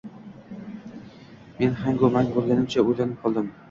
[1.61, 3.59] Men hangu mang bo‘lgancha o‘ylanib qoldim